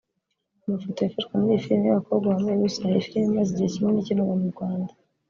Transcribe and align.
Amafoto 0.65 0.97
yafashwe 1.01 1.33
muri 1.35 1.51
iyi 1.53 1.63
filime 1.63 1.85
y'abakobwa 1.87 2.25
bambaye 2.31 2.55
ubusa 2.57 2.79
iyi 2.89 3.05
filime 3.07 3.27
imaze 3.31 3.49
igihe 3.51 3.69
ikinirwa 4.01 4.35
mu 4.41 4.47
Rwanda 4.53 4.91